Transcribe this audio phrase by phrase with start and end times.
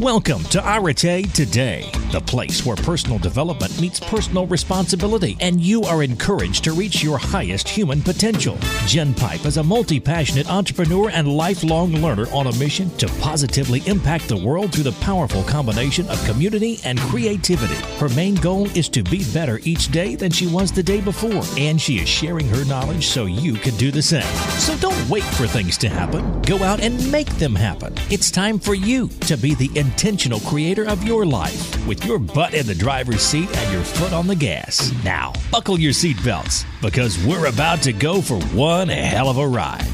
[0.00, 6.02] Welcome to Arete Today, the place where personal development meets personal responsibility, and you are
[6.02, 8.58] encouraged to reach your highest human potential.
[8.86, 13.82] Jen Pipe is a multi passionate entrepreneur and lifelong learner on a mission to positively
[13.86, 17.76] impact the world through the powerful combination of community and creativity.
[17.98, 21.42] Her main goal is to be better each day than she was the day before,
[21.56, 24.22] and she is sharing her knowledge so you can do the same.
[24.58, 26.42] So don't wait for things to happen.
[26.42, 27.94] Go out and make them happen.
[28.10, 32.54] It's time for you to be the intentional creator of your life with your butt
[32.54, 34.92] in the driver's seat and your foot on the gas.
[35.04, 39.86] Now, buckle your seatbelts because we're about to go for one hell of a ride.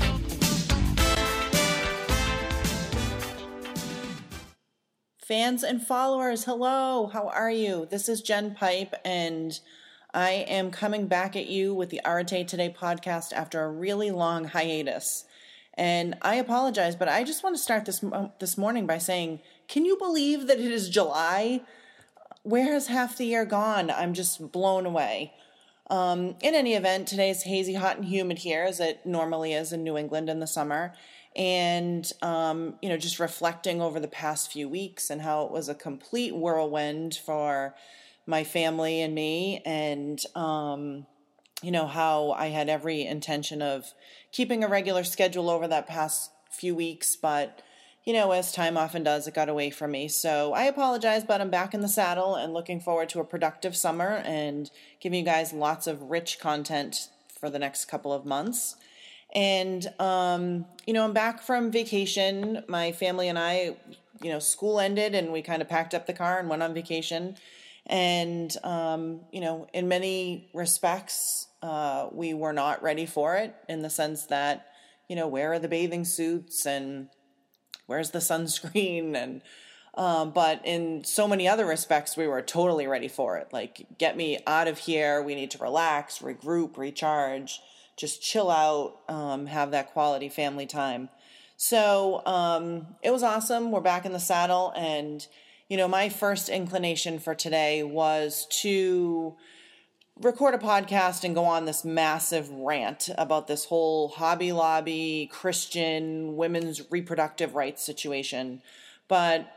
[5.19, 7.88] Fans and followers, hello, how are you?
[7.91, 9.59] This is Jen Pipe, and
[10.14, 14.45] I am coming back at you with the Arete Today podcast after a really long
[14.45, 15.25] hiatus.
[15.75, 18.05] And I apologize, but I just want to start this
[18.38, 21.62] this morning by saying, can you believe that it is July?
[22.47, 23.91] Where has half the year gone?
[23.91, 25.34] I'm just blown away.
[25.91, 29.83] Um, in any event, today's hazy, hot, and humid here, as it normally is in
[29.83, 30.94] New England in the summer
[31.34, 35.69] and um, you know just reflecting over the past few weeks and how it was
[35.69, 37.74] a complete whirlwind for
[38.27, 41.05] my family and me and um,
[41.62, 43.92] you know how i had every intention of
[44.33, 47.61] keeping a regular schedule over that past few weeks but
[48.06, 51.40] you know as time often does it got away from me so i apologize but
[51.40, 55.24] i'm back in the saddle and looking forward to a productive summer and giving you
[55.24, 58.77] guys lots of rich content for the next couple of months
[59.34, 62.64] and, um, you know, I'm back from vacation.
[62.68, 63.77] My family and I,
[64.22, 66.72] you know, school ended and we kind of packed up the car and went on
[66.72, 67.36] vacation.
[67.86, 73.82] And, um, you know, in many respects, uh, we were not ready for it in
[73.82, 74.68] the sense that,
[75.08, 77.08] you know, where are the bathing suits and
[77.87, 79.42] where's the sunscreen and,
[79.95, 83.48] um, but in so many other respects, we were totally ready for it.
[83.51, 85.23] Like, get me out of here.
[85.23, 87.61] We need to relax, regroup, recharge
[87.96, 91.08] just chill out, um, have that quality family time.
[91.57, 93.70] So um, it was awesome.
[93.70, 94.73] We're back in the saddle.
[94.77, 95.27] And,
[95.69, 99.35] you know, my first inclination for today was to
[100.20, 106.36] record a podcast and go on this massive rant about this whole Hobby Lobby, Christian,
[106.36, 108.62] women's reproductive rights situation.
[109.08, 109.52] But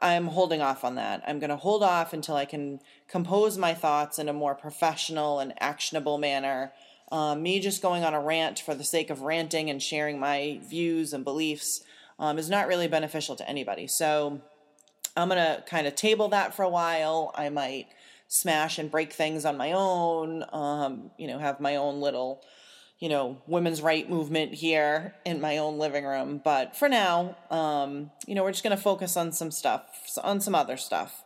[0.00, 1.22] I'm holding off on that.
[1.26, 5.40] I'm going to hold off until I can compose my thoughts in a more professional
[5.40, 6.72] and actionable manner
[7.12, 10.60] um, me just going on a rant for the sake of ranting and sharing my
[10.68, 11.84] views and beliefs
[12.18, 13.86] um, is not really beneficial to anybody.
[13.86, 14.40] So
[15.16, 17.30] I'm going to kind of table that for a while.
[17.34, 17.86] I might
[18.28, 22.42] smash and break things on my own, um, you know, have my own little,
[22.98, 26.40] you know, women's right movement here in my own living room.
[26.42, 29.82] But for now, um, you know, we're just going to focus on some stuff,
[30.22, 31.24] on some other stuff.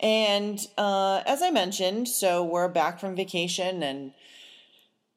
[0.00, 4.12] And uh, as I mentioned, so we're back from vacation and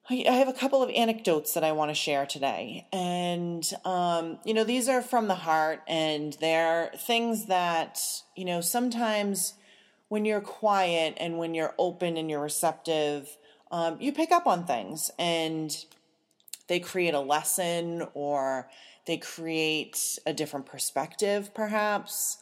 [0.09, 2.88] I have a couple of anecdotes that I want to share today.
[2.91, 8.01] And, um, you know, these are from the heart and they're things that,
[8.35, 9.53] you know, sometimes
[10.13, 13.35] when you're quiet and when you're open and you're receptive,
[13.72, 15.85] um, you pick up on things and
[16.68, 18.69] they create a lesson or
[19.07, 22.38] they create a different perspective, perhaps.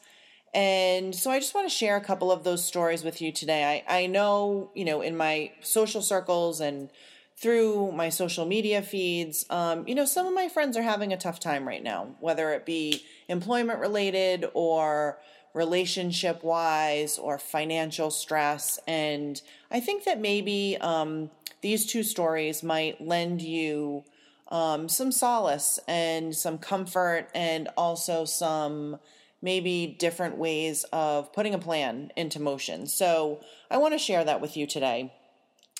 [0.54, 3.82] And so I just want to share a couple of those stories with you today.
[3.88, 6.90] I, I know, you know, in my social circles and
[7.38, 11.18] through my social media feeds, um, you know, some of my friends are having a
[11.18, 15.20] tough time right now, whether it be employment related or
[15.54, 18.80] relationship wise or financial stress.
[18.88, 21.30] And I think that maybe um,
[21.62, 24.04] these two stories might lend you
[24.50, 29.00] um, some solace and some comfort and also some
[29.42, 32.86] maybe different ways of putting a plan into motion.
[32.86, 33.42] So
[33.72, 35.14] I want to share that with you today.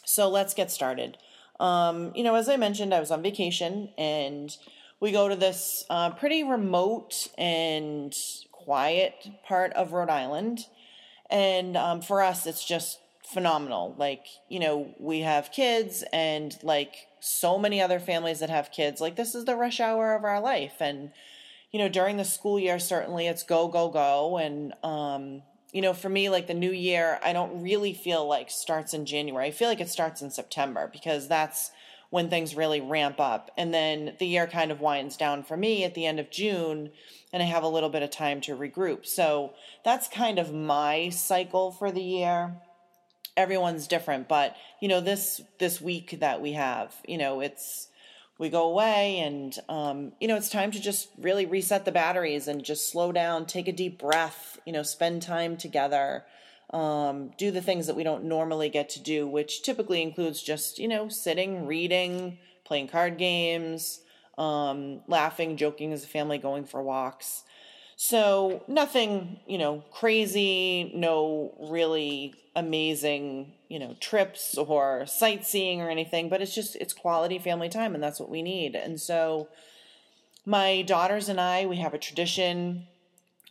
[0.04, 1.18] So let's get started.
[1.60, 4.56] Um, you know, as I mentioned, I was on vacation and
[5.00, 8.16] we go to this uh, pretty remote and
[8.64, 10.68] quiet part of Rhode Island.
[11.30, 13.00] And um, for us, it's just
[13.32, 13.96] phenomenal.
[13.98, 19.00] Like, you know, we have kids and like so many other families that have kids,
[19.00, 20.76] like this is the rush hour of our life.
[20.80, 21.12] And,
[21.72, 24.38] you know, during the school year, certainly it's go, go, go.
[24.38, 28.52] And, um, you know, for me, like the new year, I don't really feel like
[28.52, 29.48] starts in January.
[29.48, 31.72] I feel like it starts in September because that's
[32.12, 33.50] when things really ramp up.
[33.58, 36.92] And then the year kind of winds down for me at the end of June,
[37.34, 39.08] and I have a little bit of time to regroup.
[39.08, 39.54] So
[39.84, 42.58] that's kind of my cycle for the year.
[43.36, 47.88] Everyone's different, but you know, this this week that we have, you know, it's
[48.38, 52.48] we go away and um, you know it's time to just really reset the batteries
[52.48, 56.24] and just slow down take a deep breath you know spend time together
[56.72, 60.80] um, do the things that we don't normally get to do which typically includes just
[60.80, 64.02] you know sitting reading playing card games
[64.38, 67.44] um, laughing joking as a family going for walks
[68.04, 76.28] so nothing, you know, crazy, no really amazing, you know, trips or sightseeing or anything,
[76.28, 78.74] but it's just it's quality family time and that's what we need.
[78.74, 79.50] And so
[80.48, 82.88] my daughters and I, we have a tradition.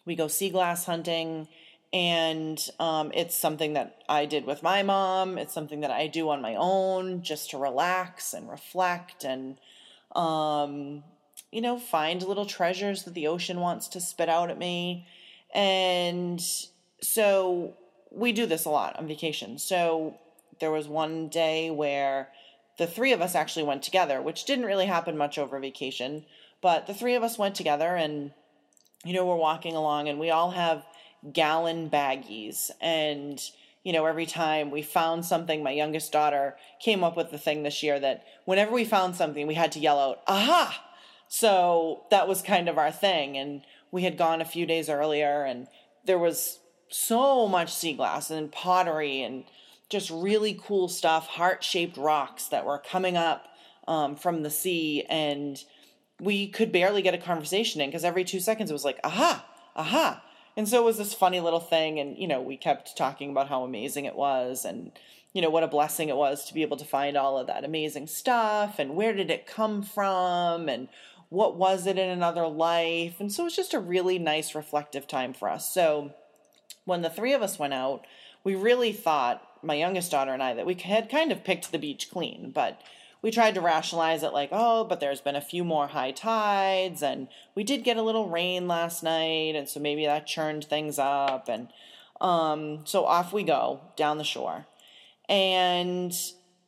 [0.04, 1.46] We go sea glass hunting
[1.92, 5.38] and um, it's something that I did with my mom.
[5.38, 9.58] It's something that I do on my own just to relax and reflect and
[10.14, 11.02] um,
[11.50, 15.06] you know, find little treasures that the ocean wants to spit out at me.
[15.52, 16.40] And
[17.00, 17.74] so
[18.10, 19.58] we do this a lot on vacation.
[19.58, 20.16] So
[20.60, 22.28] there was one day where
[22.78, 26.24] the three of us actually went together, which didn't really happen much over vacation,
[26.60, 28.32] but the three of us went together and,
[29.04, 30.84] you know, we're walking along and we all have
[31.32, 32.70] gallon baggies.
[32.80, 33.40] And,
[33.84, 37.62] you know, every time we found something, my youngest daughter came up with the thing
[37.62, 40.84] this year that whenever we found something, we had to yell out, aha!
[41.28, 43.36] So that was kind of our thing.
[43.36, 45.68] And we had gone a few days earlier, and
[46.04, 46.58] there was
[46.88, 49.44] so much sea glass and pottery and
[49.88, 53.48] just really cool stuff, heart shaped rocks that were coming up
[53.88, 55.04] um, from the sea.
[55.08, 55.62] And
[56.20, 59.44] we could barely get a conversation in because every two seconds it was like, aha,
[59.74, 60.22] aha.
[60.56, 61.98] And so it was this funny little thing.
[61.98, 64.92] And, you know, we kept talking about how amazing it was and,
[65.32, 67.64] you know, what a blessing it was to be able to find all of that
[67.64, 70.88] amazing stuff and where did it come from and
[71.28, 73.20] what was it in another life?
[73.20, 75.72] And so it's just a really nice reflective time for us.
[75.72, 76.12] So
[76.84, 78.04] when the three of us went out,
[78.42, 81.78] we really thought, my youngest daughter and I, that we had kind of picked the
[81.78, 82.80] beach clean, but
[83.22, 87.02] we tried to rationalize it like, oh, but there's been a few more high tides,
[87.02, 90.98] and we did get a little rain last night, and so maybe that churned things
[90.98, 91.48] up.
[91.48, 91.68] And
[92.20, 94.66] um, so off we go down the shore.
[95.28, 96.14] And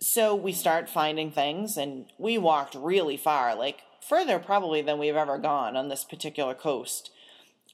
[0.00, 5.16] so we start finding things, and we walked really far, like further probably than we've
[5.16, 7.10] ever gone on this particular coast.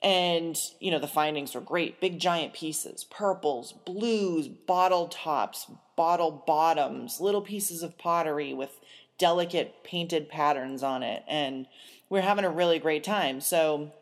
[0.03, 2.01] And, you know, the findings were great.
[2.01, 8.79] Big giant pieces, purples, blues, bottle tops, bottle bottoms, little pieces of pottery with
[9.19, 11.25] delicate painted patterns on it.
[11.27, 11.67] And
[12.09, 13.41] we we're having a really great time.
[13.41, 13.93] So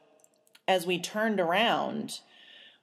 [0.68, 2.20] as we turned around,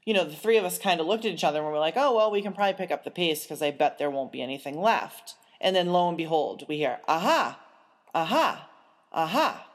[0.05, 1.79] you know, the three of us kind of looked at each other and we were
[1.79, 4.31] like, oh, well, we can probably pick up the pace because I bet there won't
[4.31, 5.35] be anything left.
[5.61, 7.59] And then lo and behold, we hear, aha,
[8.13, 8.69] aha,
[9.13, 9.67] aha.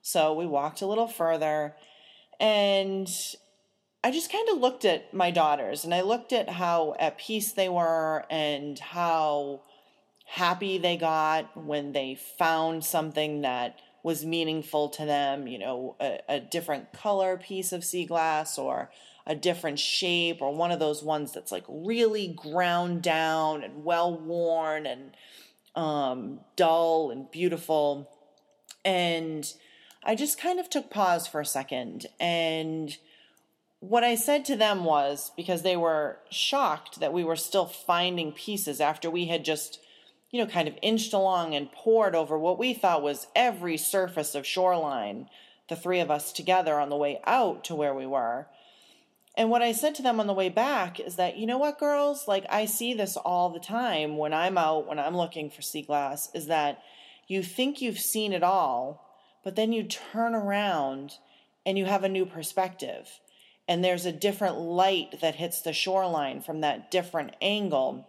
[0.00, 1.74] So we walked a little further
[2.40, 3.08] and
[4.02, 7.52] I just kind of looked at my daughters and I looked at how at peace
[7.52, 9.62] they were and how
[10.24, 16.20] happy they got when they found something that was meaningful to them, you know, a,
[16.28, 18.90] a, different color piece of sea glass or
[19.26, 24.16] a different shape or one of those ones that's like really ground down and well
[24.16, 25.10] worn and
[25.74, 28.08] um, dull and beautiful.
[28.84, 29.50] And
[30.04, 32.06] I just kind of took pause for a second.
[32.20, 32.96] And
[33.80, 38.32] what I said to them was because they were shocked that we were still finding
[38.32, 39.80] pieces after we had just,
[40.30, 44.34] you know, kind of inched along and poured over what we thought was every surface
[44.34, 45.28] of shoreline,
[45.68, 48.46] the three of us together on the way out to where we were.
[49.36, 51.78] And what I said to them on the way back is that, you know what,
[51.78, 55.62] girls, like I see this all the time when I'm out, when I'm looking for
[55.62, 56.82] sea glass, is that
[57.28, 59.07] you think you've seen it all,
[59.44, 61.14] but then you turn around
[61.64, 63.20] and you have a new perspective.
[63.66, 68.08] And there's a different light that hits the shoreline from that different angle.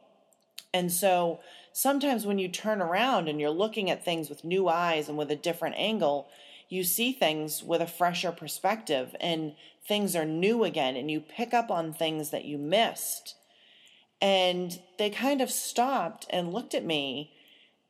[0.74, 1.42] And so
[1.74, 5.32] sometimes when you turn around and you're looking at things with new eyes and with
[5.32, 6.30] a different angle,
[6.70, 9.54] you see things with a fresher perspective and
[9.88, 13.36] things are new again and you pick up on things that you missed.
[14.22, 17.34] And they kind of stopped and looked at me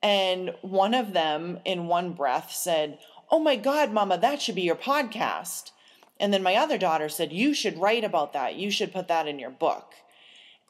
[0.01, 2.99] and one of them, in one breath, said,
[3.31, 5.71] Oh my God, Mama, that should be your podcast.
[6.19, 8.55] And then my other daughter said, You should write about that.
[8.55, 9.93] You should put that in your book.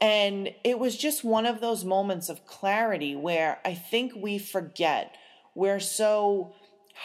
[0.02, 5.16] And it was just one of those moments of clarity where I think we forget.
[5.56, 6.54] We're so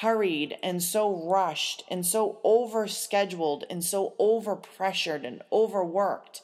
[0.01, 6.43] hurried and so rushed and so overscheduled and so overpressured and overworked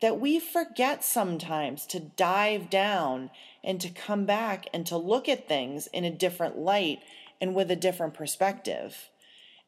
[0.00, 3.30] that we forget sometimes to dive down
[3.64, 7.00] and to come back and to look at things in a different light
[7.40, 9.10] and with a different perspective.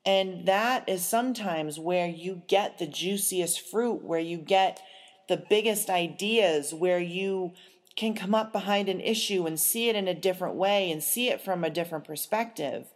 [0.05, 4.81] And that is sometimes where you get the juiciest fruit, where you get
[5.29, 7.53] the biggest ideas, where you
[7.97, 11.29] can come up behind an issue and see it in a different way and see
[11.29, 12.87] it from a different perspective.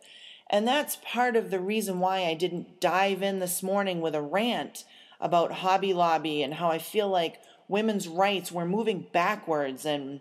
[0.49, 4.23] And that's part of the reason why I didn't dive in this morning with a
[4.23, 4.85] rant
[5.21, 7.39] about Hobby Lobby and how I feel like
[7.69, 9.85] women's rights, we're moving backwards.
[9.85, 10.21] And,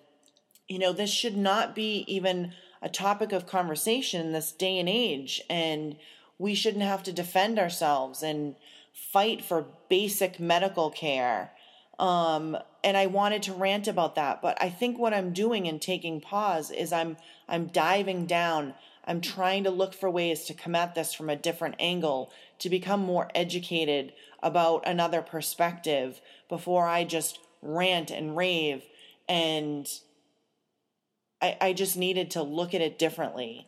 [0.67, 4.89] you know, this should not be even a topic of conversation in this day and
[4.89, 5.41] age.
[5.49, 5.95] And
[6.37, 8.55] we shouldn't have to defend ourselves and
[8.93, 11.51] fight for basic medical care.
[11.97, 15.79] Um, and I wanted to rant about that, but I think what I'm doing in
[15.79, 18.73] taking pause is I'm I'm diving down.
[19.05, 22.69] I'm trying to look for ways to come at this from a different angle, to
[22.69, 28.83] become more educated about another perspective before I just rant and rave.
[29.29, 29.87] And
[31.43, 33.67] I, I just needed to look at it differently.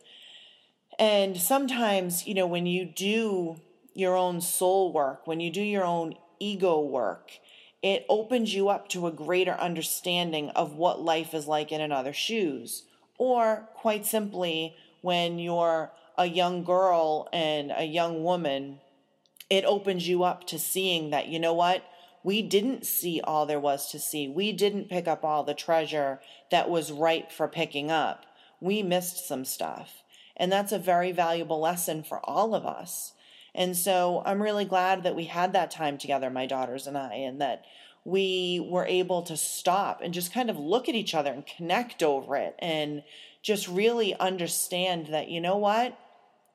[0.98, 3.60] And sometimes, you know, when you do
[3.92, 7.32] your own soul work, when you do your own ego work,
[7.82, 12.16] it opens you up to a greater understanding of what life is like in another's
[12.16, 12.84] shoes.
[13.18, 18.80] Or, quite simply, when you're a young girl and a young woman,
[19.50, 21.84] it opens you up to seeing that, you know what?
[22.26, 24.26] We didn't see all there was to see.
[24.26, 26.18] We didn't pick up all the treasure
[26.50, 28.26] that was ripe for picking up.
[28.60, 30.02] We missed some stuff.
[30.36, 33.12] And that's a very valuable lesson for all of us.
[33.54, 37.14] And so I'm really glad that we had that time together, my daughters and I,
[37.14, 37.64] and that
[38.04, 42.02] we were able to stop and just kind of look at each other and connect
[42.02, 43.04] over it and
[43.40, 45.96] just really understand that, you know what?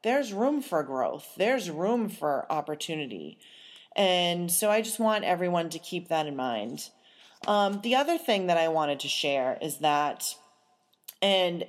[0.03, 3.39] There's room for growth, there's room for opportunity.
[3.95, 6.89] And so I just want everyone to keep that in mind.
[7.47, 10.35] Um, the other thing that I wanted to share is that,
[11.21, 11.65] and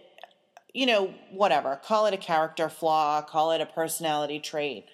[0.73, 4.87] you know, whatever, call it a character flaw, call it a personality trait.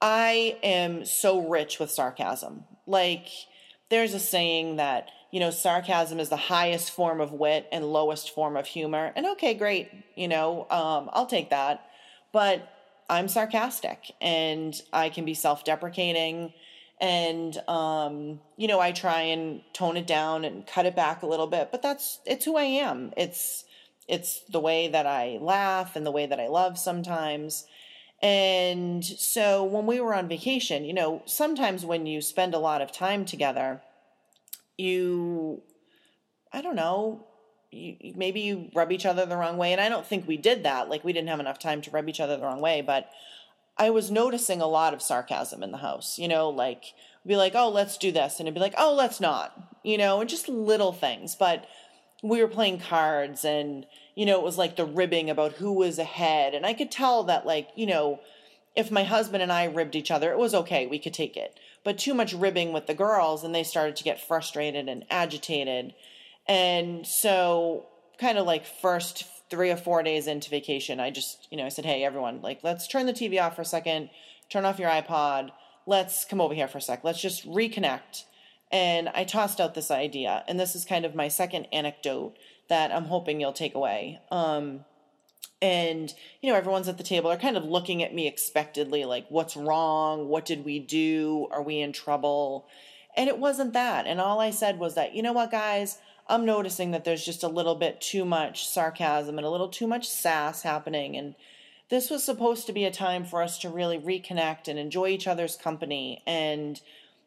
[0.00, 2.64] I am so rich with sarcasm.
[2.86, 3.28] Like,
[3.88, 8.34] there's a saying that you know sarcasm is the highest form of wit and lowest
[8.34, 11.86] form of humor and okay great you know um, i'll take that
[12.32, 12.75] but
[13.08, 16.52] i'm sarcastic and i can be self-deprecating
[17.00, 21.26] and um, you know i try and tone it down and cut it back a
[21.26, 23.12] little bit but that's it's who i am.
[23.16, 23.64] It's
[24.08, 27.66] it's the way that i laugh and the way that i love sometimes.
[28.22, 32.80] And so when we were on vacation, you know, sometimes when you spend a lot
[32.80, 33.82] of time together,
[34.78, 35.62] you,
[36.50, 37.25] I don't know,
[38.14, 39.72] maybe you rub each other the wrong way.
[39.72, 40.88] And I don't think we did that.
[40.88, 42.82] Like we didn't have enough time to rub each other the wrong way.
[42.82, 43.10] But
[43.76, 46.94] I was noticing a lot of sarcasm in the house, you know, like
[47.26, 48.38] be like, oh, let's do this.
[48.38, 51.34] And it'd be like, oh, let's not, you know, and just little things.
[51.34, 51.66] But
[52.22, 55.98] we were playing cards and you know, it was like the ribbing about who was
[55.98, 56.54] ahead.
[56.54, 58.18] And I could tell that, like, you know,
[58.74, 60.86] if my husband and I ribbed each other, it was okay.
[60.86, 61.60] We could take it.
[61.84, 65.94] But too much ribbing with the girls, and they started to get frustrated and agitated.
[66.48, 67.86] And so,
[68.18, 71.68] kind of like first three or four days into vacation, I just, you know, I
[71.68, 74.10] said, hey, everyone, like, let's turn the TV off for a second,
[74.48, 75.50] turn off your iPod,
[75.86, 78.24] let's come over here for a sec, let's just reconnect.
[78.72, 82.36] And I tossed out this idea, and this is kind of my second anecdote
[82.68, 84.20] that I'm hoping you'll take away.
[84.30, 84.84] Um,
[85.62, 86.12] and
[86.42, 89.56] you know everyone's at the table are kind of looking at me expectedly like what's
[89.56, 90.28] wrong?
[90.28, 91.48] What did we do?
[91.50, 92.66] Are we in trouble?
[93.16, 94.06] And it wasn't that.
[94.06, 97.42] And all i said was that you know what guys i'm noticing that there's just
[97.42, 101.34] a little bit too much sarcasm and a little too much sass happening and
[101.88, 105.26] this was supposed to be a time for us to really reconnect and enjoy each
[105.26, 106.80] other's company and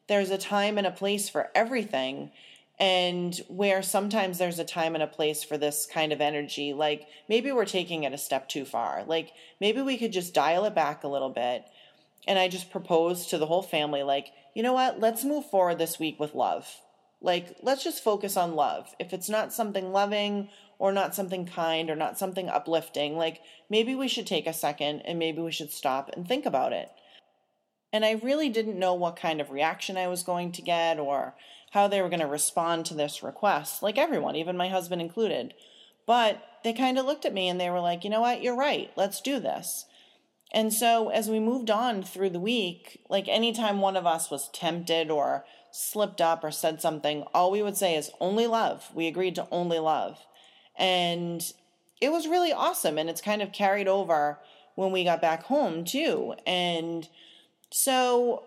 [0.08, 2.32] there's a time and a place for everything
[2.78, 7.08] and where sometimes there's a time and a place for this kind of energy like
[7.28, 10.76] maybe we're taking it a step too far like maybe we could just dial it
[10.76, 11.66] back a little bit
[12.28, 15.00] and i just proposed to the whole family like you know what?
[15.00, 16.68] Let's move forward this week with love
[17.22, 21.90] like let's just focus on love if it's not something loving or not something kind
[21.90, 25.72] or not something uplifting like maybe we should take a second and maybe we should
[25.72, 26.90] stop and think about it
[27.92, 31.36] and i really didn't know what kind of reaction i was going to get or
[31.72, 35.54] how they were going to respond to this request, like everyone, even my husband included.
[36.08, 38.56] But they kind of looked at me and they were like, you know what, you're
[38.56, 39.86] right, let's do this.
[40.52, 44.50] And so as we moved on through the week, like anytime one of us was
[44.50, 48.90] tempted or slipped up or said something, all we would say is only love.
[48.94, 50.20] We agreed to only love.
[50.78, 51.42] And
[52.02, 52.98] it was really awesome.
[52.98, 54.40] And it's kind of carried over
[54.76, 56.36] when we got back home too.
[56.48, 57.08] And
[57.72, 58.44] so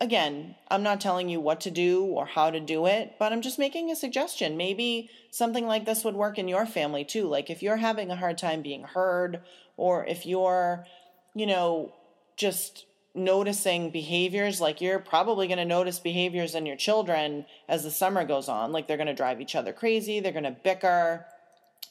[0.00, 3.42] again, I'm not telling you what to do or how to do it, but I'm
[3.42, 4.56] just making a suggestion.
[4.56, 7.26] Maybe something like this would work in your family too.
[7.26, 9.40] Like if you're having a hard time being heard,
[9.76, 10.86] or if you're,
[11.34, 11.92] you know,
[12.36, 17.90] just noticing behaviors like you're probably going to notice behaviors in your children as the
[17.90, 21.24] summer goes on like they're going to drive each other crazy they're going to bicker.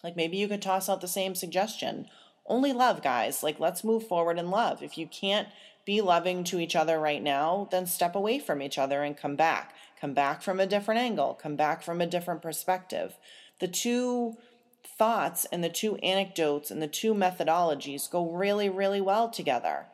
[0.04, 2.08] Like maybe you could toss out the same suggestion.
[2.46, 3.42] Only love guys.
[3.42, 4.84] Like let's move forward in love.
[4.84, 5.48] If you can't
[5.86, 9.38] be loving to each other right now then step away from each other and come
[9.38, 9.74] back.
[10.02, 11.40] Come back from a different angle.
[11.42, 13.16] Come back from a different perspective.
[13.62, 14.36] The two
[14.86, 19.86] thoughts and the two anecdotes and the two methodologies go really really well together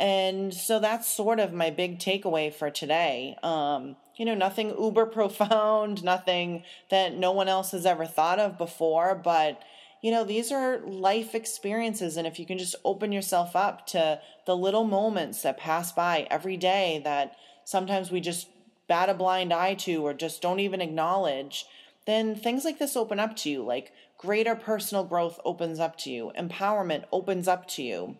[0.00, 3.36] and so that's sort of my big takeaway for today.
[3.42, 8.58] Um, you know, nothing uber profound, nothing that no one else has ever thought of
[8.58, 9.62] before, but
[10.02, 12.18] you know, these are life experiences.
[12.18, 16.26] And if you can just open yourself up to the little moments that pass by
[16.30, 18.48] every day that sometimes we just
[18.86, 21.64] bat a blind eye to or just don't even acknowledge,
[22.04, 23.62] then things like this open up to you.
[23.62, 28.18] Like greater personal growth opens up to you, empowerment opens up to you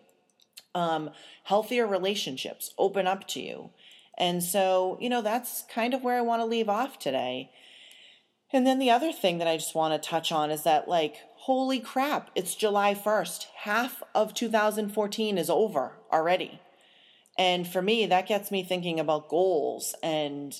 [0.75, 1.09] um,
[1.45, 3.71] healthier relationships open up to you.
[4.17, 7.51] And so, you know, that's kind of where I want to leave off today.
[8.53, 11.15] And then the other thing that I just want to touch on is that, like,
[11.35, 13.47] holy crap, it's July 1st.
[13.63, 16.61] Half of 2014 is over already.
[17.37, 20.53] And for me, that gets me thinking about goals and,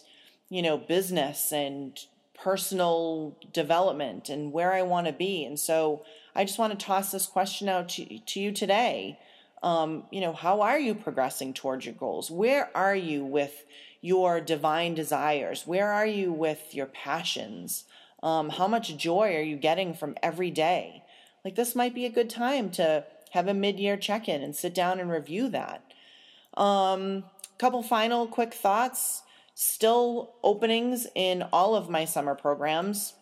[0.49, 1.97] you know, business and
[2.33, 5.45] personal development and where I want to be.
[5.45, 6.03] And so
[6.35, 9.17] I just want to toss this question out to, to you today
[9.65, 12.29] um, you know, how are you progressing towards your goals?
[12.29, 13.65] Where are you with
[13.99, 15.65] your divine desires?
[15.65, 17.85] Where are you with your passions?
[18.21, 21.03] Um, how much joy are you getting from every day?
[21.43, 24.55] Like, this might be a good time to have a mid year check in and
[24.55, 25.83] sit down and review that.
[26.55, 27.23] Um,
[27.57, 29.23] couple final quick thoughts.
[29.55, 33.13] Still openings in all of my summer programs.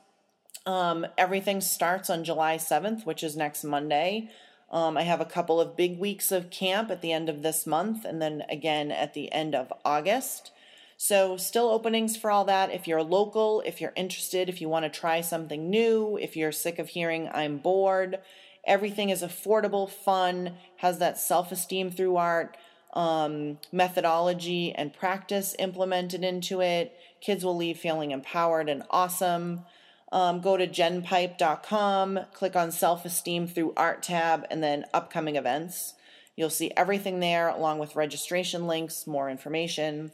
[0.65, 4.29] Um, everything starts on July 7th, which is next Monday.
[4.73, 7.67] Um, I have a couple of big weeks of camp at the end of this
[7.67, 10.51] month and then again at the end of August.
[10.97, 12.71] So, still openings for all that.
[12.71, 16.51] If you're local, if you're interested, if you want to try something new, if you're
[16.51, 18.19] sick of hearing I'm bored,
[18.65, 22.57] everything is affordable, fun, has that self esteem through art
[22.93, 26.97] um, methodology and practice implemented into it.
[27.21, 29.65] Kids will leave feeling empowered and awesome.
[30.13, 35.95] Um, go to jenpipe.com, click on self esteem through art tab, and then upcoming events.
[36.35, 40.11] You'll see everything there along with registration links, more information.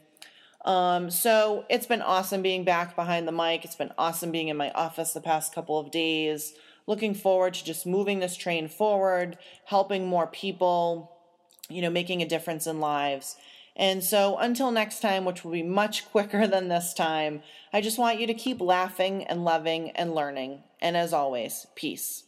[0.63, 3.65] Um, so it's been awesome being back behind the mic.
[3.65, 6.53] It's been awesome being in my office the past couple of days.
[6.88, 11.12] Looking forward to just moving this train forward, helping more people,
[11.69, 13.35] you know, making a difference in lives.
[13.79, 17.41] And so until next time, which will be much quicker than this time,
[17.73, 20.63] I just want you to keep laughing and loving and learning.
[20.81, 22.25] And as always, peace.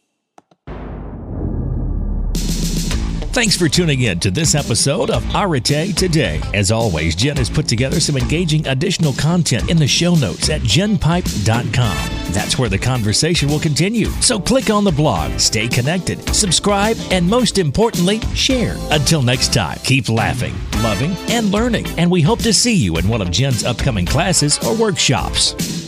[3.32, 6.38] Thanks for tuning in to this episode of Arete Today.
[6.52, 10.60] As always, Jen has put together some engaging additional content in the show notes at
[10.60, 12.32] jenpipe.com.
[12.32, 14.08] That's where the conversation will continue.
[14.20, 18.76] So click on the blog, stay connected, subscribe, and most importantly, share.
[18.90, 21.86] Until next time, keep laughing, loving, and learning.
[21.96, 25.81] And we hope to see you in one of Jen's upcoming classes or workshops.